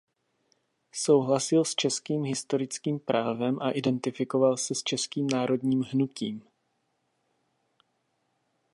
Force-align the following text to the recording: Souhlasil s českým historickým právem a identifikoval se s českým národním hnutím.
Souhlasil 0.95 1.65
s 1.65 1.75
českým 1.75 2.23
historickým 2.23 2.99
právem 2.99 3.59
a 3.61 3.71
identifikoval 3.71 4.57
se 4.57 4.75
s 4.75 4.83
českým 4.83 5.27
národním 5.27 5.81
hnutím. 5.81 6.43